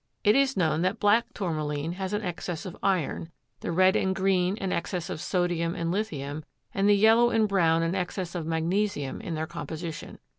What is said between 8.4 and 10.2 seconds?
magnesium in their composition.